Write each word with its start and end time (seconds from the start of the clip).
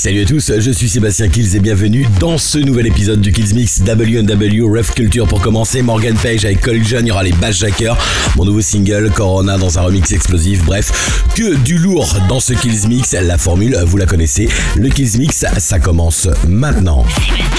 Salut 0.00 0.22
à 0.22 0.24
tous, 0.24 0.50
je 0.58 0.70
suis 0.70 0.88
Sébastien 0.88 1.28
Kills 1.28 1.56
et 1.56 1.60
bienvenue 1.60 2.06
dans 2.18 2.38
ce 2.38 2.56
nouvel 2.56 2.86
épisode 2.86 3.20
du 3.20 3.32
Kills 3.32 3.54
Mix 3.54 3.82
WNW 3.82 4.62
Ref 4.62 4.94
Culture 4.94 5.28
pour 5.28 5.42
commencer. 5.42 5.82
Morgan 5.82 6.16
Page 6.16 6.46
avec 6.46 6.62
Cole 6.62 6.82
John, 6.82 7.04
il 7.04 7.08
y 7.08 7.12
aura 7.12 7.22
les 7.22 7.34
Bassjackers, 7.34 7.98
mon 8.34 8.46
nouveau 8.46 8.62
single 8.62 9.10
Corona 9.10 9.58
dans 9.58 9.78
un 9.78 9.82
remix 9.82 10.10
explosif. 10.10 10.64
Bref, 10.64 11.22
que 11.34 11.54
du 11.54 11.76
lourd 11.76 12.16
dans 12.30 12.40
ce 12.40 12.54
Kills 12.54 12.88
Mix. 12.88 13.12
La 13.12 13.36
formule, 13.36 13.76
vous 13.84 13.98
la 13.98 14.06
connaissez. 14.06 14.48
Le 14.74 14.88
Kills 14.88 15.18
Mix, 15.18 15.44
ça 15.58 15.78
commence 15.78 16.28
maintenant. 16.48 17.04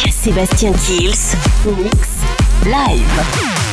Sébastien 0.09 0.73
Kills. 0.73 1.35
Mix. 1.77 2.07
Live. 2.65 3.70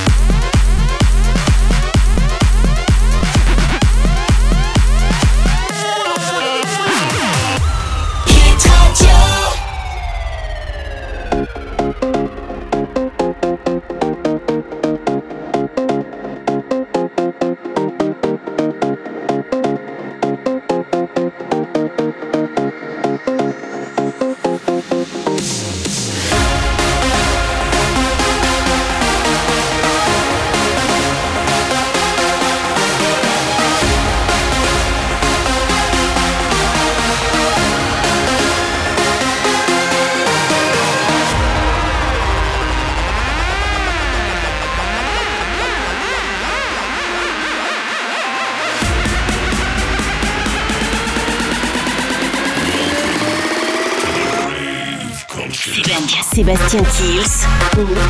Sébastien 56.68 56.84
Kills. 56.84 58.07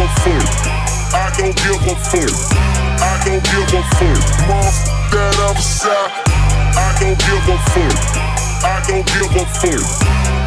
a 0.00 0.08
fuck. 0.20 0.48
I 1.12 1.28
don't 1.36 1.54
give 1.56 1.84
a 1.84 1.94
fuck. 2.08 2.32
I 3.00 3.20
don't 3.24 3.42
give 3.44 3.74
a 3.74 3.82
fuck. 3.98 4.20
Mom, 4.48 4.72
that 5.12 5.36
upside. 5.44 6.12
I 6.72 6.96
don't 7.00 7.18
give 7.20 7.48
a 7.48 7.58
fuck. 7.68 7.96
I 8.64 8.80
don't 8.88 9.04
give 9.04 9.36
a 9.36 9.44
fuck. 9.60 9.84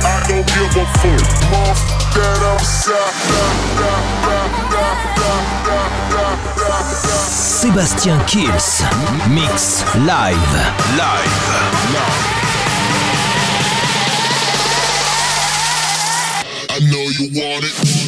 I 0.01 0.25
don't 0.27 0.45
give 0.47 0.73
a 0.73 0.85
fuck. 0.97 1.21
Mom, 1.51 1.77
that 2.15 2.41
upside. 2.49 3.13
Sébastien 7.63 8.19
Kills, 8.25 8.83
mix 9.29 9.83
live, 10.05 10.53
live, 10.97 11.33
live. 11.87 12.23
I 16.69 16.79
know 16.79 17.05
you 17.17 17.25
want 17.39 17.63
it. 17.63 18.02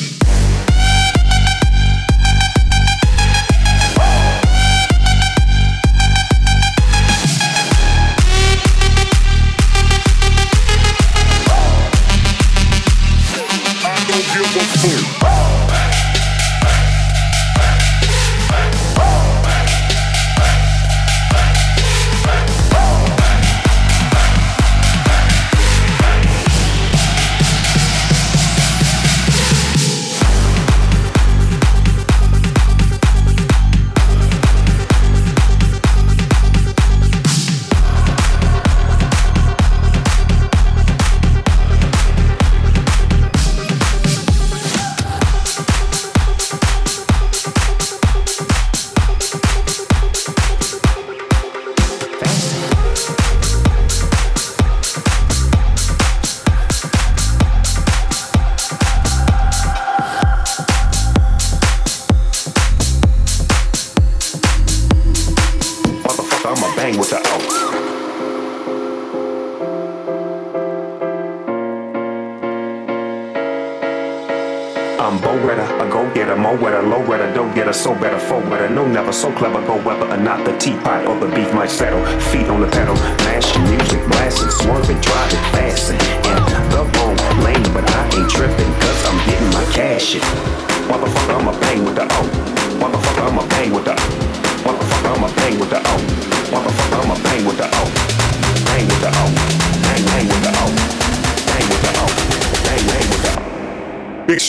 two. 14.81 15.34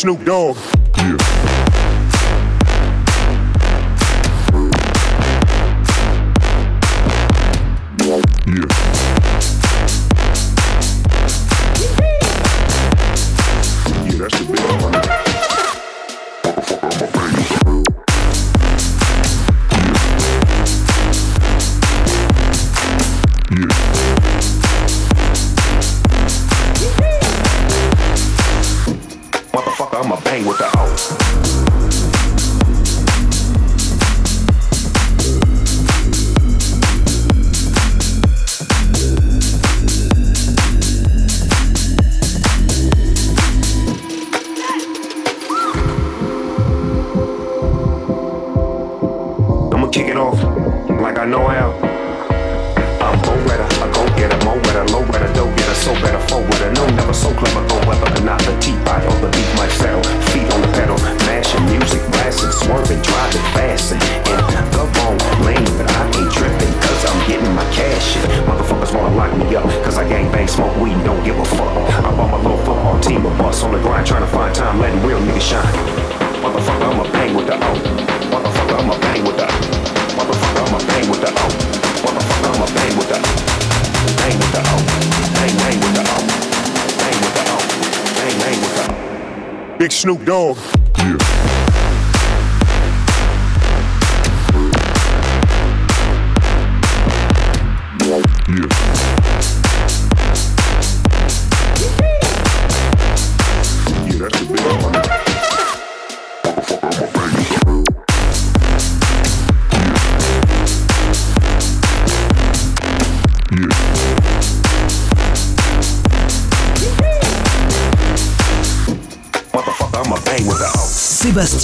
Snoop 0.06 0.24
Dogg. 0.24 0.65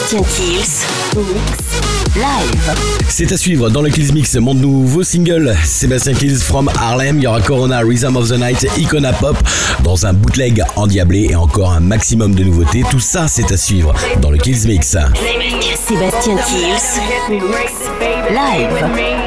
Sébastien 0.08 0.38
Kills, 0.38 0.86
mix 1.18 2.16
live. 2.16 2.76
C'est 3.10 3.30
à 3.34 3.36
suivre 3.36 3.70
dans 3.70 3.82
le 3.82 3.90
Kills 3.90 4.14
Mix, 4.14 4.36
mon 4.36 4.54
nouveau 4.54 5.04
single, 5.04 5.54
Sébastien 5.66 6.14
Kills 6.14 6.38
from 6.38 6.72
Harlem. 6.80 7.18
Il 7.18 7.24
y 7.24 7.28
aura 7.28 7.42
Corona, 7.42 7.82
Rhythm 7.82 8.16
of 8.16 8.30
the 8.30 8.40
Night, 8.40 8.66
Icona 8.78 9.12
Pop, 9.12 9.36
dans 9.84 10.06
un 10.06 10.14
bootleg 10.14 10.64
endiablé 10.78 11.28
et 11.32 11.36
encore 11.36 11.74
un 11.74 11.82
maximum 11.82 12.36
de 12.36 12.46
nouveautés. 12.46 12.84
Tout 12.90 13.02
ça, 13.02 13.28
c'est 13.28 13.52
à 13.52 13.58
suivre 13.58 13.94
dans 14.22 14.32
le 14.32 14.38
Kills 14.38 14.66
Mix. 14.66 14.96
Sébastien 15.76 16.38
Kills, 16.38 17.02
mix 17.30 17.74
live. 18.30 19.27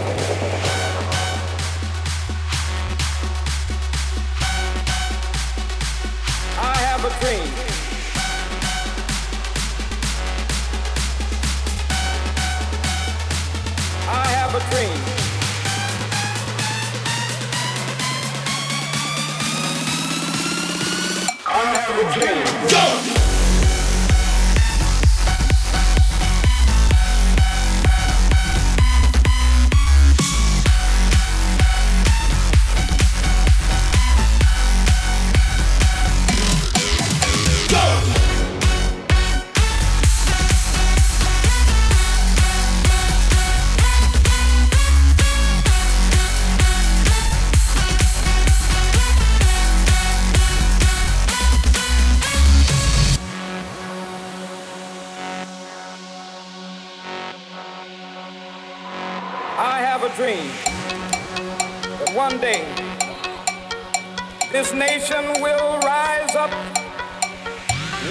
this 64.61 64.73
nation 64.73 65.25
will 65.41 65.79
rise 65.79 66.35
up, 66.35 66.51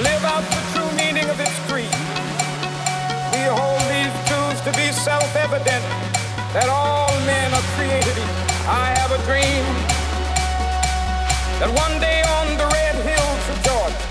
live 0.02 0.24
out 0.26 0.42
the 0.50 0.62
true 0.74 0.90
meaning 0.98 1.22
of 1.30 1.38
its 1.38 1.54
creed. 1.70 1.94
We 3.30 3.46
hold 3.54 3.78
these 3.86 4.10
truths 4.26 4.58
to 4.66 4.72
be 4.74 4.90
self-evident 4.90 5.84
that 6.50 6.66
all 6.66 7.06
men 7.22 7.54
are 7.54 7.66
created 7.78 8.18
equal. 8.18 8.50
I 8.66 8.90
have 8.98 9.14
a 9.14 9.20
dream 9.30 9.62
that 11.62 11.70
one 11.70 11.94
day 12.02 12.18
on 12.42 12.58
the 12.58 12.66
red 12.66 12.98
hills 12.98 13.44
of 13.46 13.56
Georgia, 13.62 14.10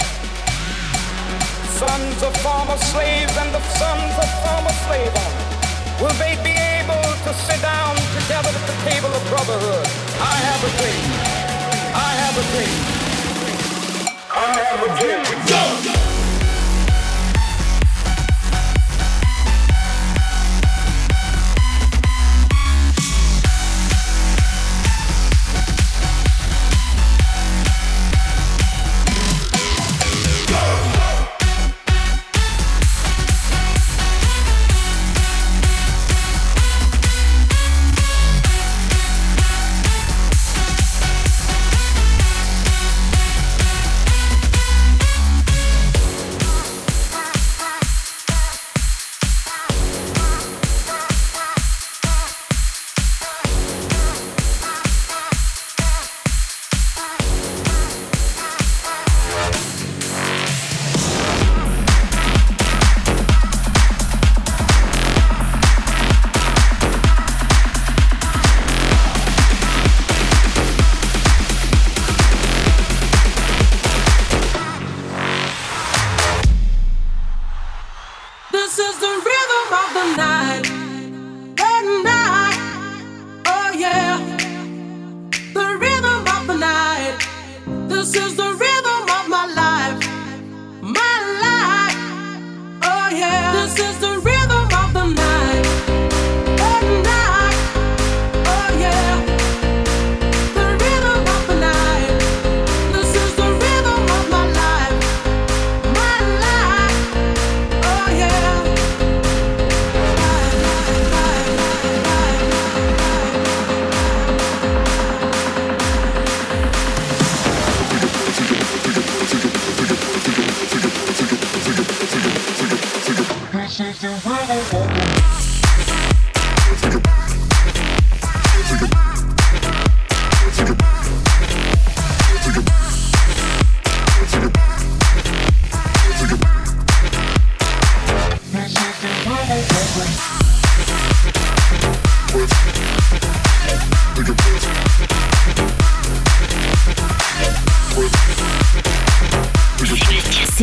sons 1.76 2.24
of 2.24 2.32
former 2.40 2.80
slaves 2.96 3.36
and 3.36 3.52
the 3.52 3.64
sons 3.76 4.16
of 4.16 4.30
former 4.48 4.76
slave 4.88 5.12
owners 5.12 5.52
will 6.00 6.16
they 6.24 6.40
be 6.40 6.56
able 6.56 7.04
to 7.04 7.32
sit 7.52 7.60
down 7.60 8.00
together 8.16 8.48
at 8.48 8.64
the 8.64 8.78
table 8.88 9.12
of 9.12 9.22
brotherhood. 9.28 9.88
I 10.24 10.36
have 10.48 10.62
a 10.64 10.72
dream. 10.80 11.49
I 12.40 12.42
have 12.42 12.56
a 12.56 12.56
dream. 12.56 12.80
I 14.32 14.60
have 14.64 14.82
a 14.82 15.00
dream. 15.02 15.94
Go! 15.94 15.99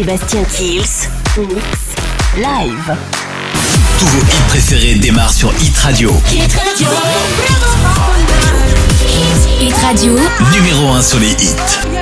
Sébastien 0.06 0.44
Kills, 0.44 1.08
Mix, 1.36 1.64
Live. 2.36 2.96
Tous 3.98 4.06
vos 4.06 4.20
hits 4.20 4.42
préférés 4.46 4.94
démarrent 4.94 5.32
sur 5.32 5.52
Hit 5.60 5.76
Radio. 5.78 6.12
Hit 6.30 6.52
Radio. 6.52 6.86
Hit 9.60 9.74
Radio. 9.82 10.16
Numéro 10.52 10.90
1 10.92 11.02
sur 11.02 11.18
les 11.18 11.32
hits. 11.32 11.95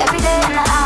every 0.00 0.18
day 0.20 0.40
in 0.46 0.52
the 0.52 0.81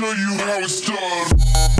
show 0.00 0.12
you 0.12 0.38
how 0.38 0.58
it's 0.60 0.80
done. 0.80 1.79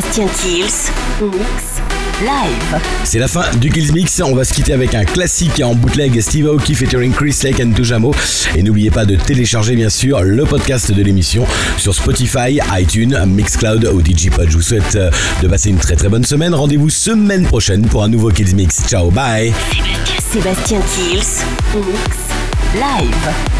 Sébastien 0.00 0.26
Kills, 0.40 0.90
Mix, 1.20 1.82
Live. 2.22 2.80
C'est 3.04 3.18
la 3.18 3.28
fin 3.28 3.44
du 3.56 3.68
Kills 3.68 3.92
Mix. 3.92 4.22
On 4.24 4.34
va 4.34 4.44
se 4.44 4.54
quitter 4.54 4.72
avec 4.72 4.94
un 4.94 5.04
classique 5.04 5.60
en 5.62 5.74
bootleg 5.74 6.18
Steve 6.22 6.46
Aoki 6.46 6.74
featuring 6.74 7.12
Chris 7.12 7.38
Lake 7.42 7.60
and 7.60 7.72
Tujamo. 7.72 8.14
Et 8.56 8.62
n'oubliez 8.62 8.90
pas 8.90 9.04
de 9.04 9.16
télécharger 9.16 9.76
bien 9.76 9.90
sûr 9.90 10.22
le 10.22 10.44
podcast 10.46 10.90
de 10.90 11.02
l'émission 11.02 11.44
sur 11.76 11.94
Spotify, 11.94 12.60
iTunes, 12.72 13.14
Mixcloud 13.26 13.84
ou 13.92 14.00
Digipod. 14.00 14.48
Je 14.48 14.56
vous 14.56 14.62
souhaite 14.62 14.96
euh, 14.96 15.10
de 15.42 15.48
passer 15.48 15.68
une 15.68 15.78
très 15.78 15.96
très 15.96 16.08
bonne 16.08 16.24
semaine. 16.24 16.54
Rendez-vous 16.54 16.88
semaine 16.88 17.44
prochaine 17.44 17.86
pour 17.86 18.02
un 18.02 18.08
nouveau 18.08 18.30
Kills 18.30 18.54
Mix. 18.54 18.86
Ciao, 18.88 19.10
bye. 19.10 19.52
Sébastien 20.32 20.80
Kills, 20.96 21.44
Mix, 21.74 22.16
Live. 22.74 23.59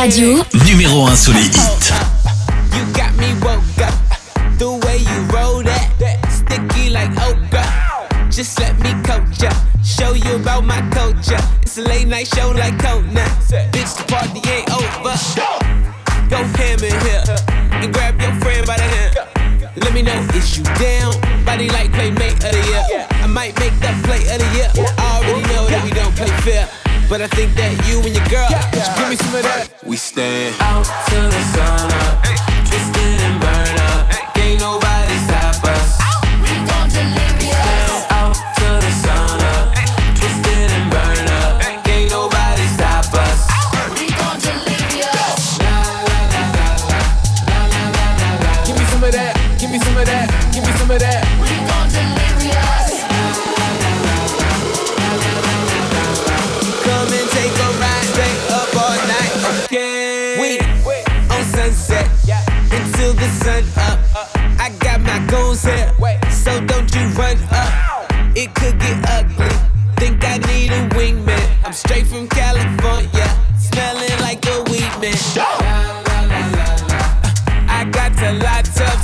radio 0.00 0.42
numéro 0.64 1.06
1 1.06 1.14
sur 1.14 1.34
les 1.34 1.44
hits. 1.44 2.09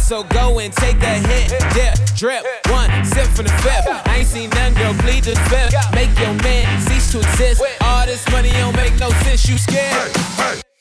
so 0.06 0.22
go 0.22 0.60
and 0.60 0.72
take 0.72 1.02
a 1.02 1.18
hit. 1.26 1.48
Dip, 1.74 1.94
drip, 2.14 2.44
one 2.70 2.88
sip 3.04 3.26
from 3.34 3.46
the 3.46 3.52
fifth. 3.62 3.88
I 3.88 4.18
ain't 4.18 4.26
seen 4.26 4.50
none, 4.50 4.72
girl, 4.74 4.94
bleed 5.02 5.24
the 5.24 5.34
fifth. 5.50 5.74
Make 5.94 6.16
your 6.20 6.34
man 6.44 6.80
cease 6.82 7.10
to 7.10 7.18
exist. 7.18 7.62
All 7.80 8.06
this 8.06 8.24
money 8.30 8.50
don't 8.50 8.76
make 8.76 8.96
no 9.00 9.10
sense, 9.24 9.48
you 9.48 9.58
scared. 9.58 10.12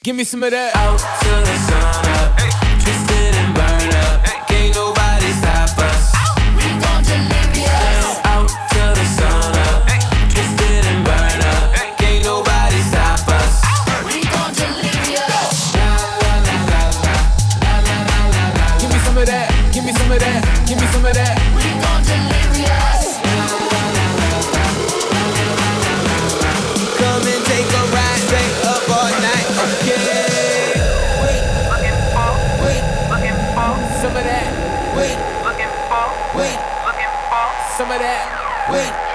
Give 0.03 0.15
me 0.15 0.25
some 0.25 0.43
of 0.43 0.51
that. 0.51 0.75
Out 0.75 0.99
to 0.99 1.29
the 1.29 1.57
sun. 1.57 2.24
that. 37.99 38.67
Wait. 38.71 39.14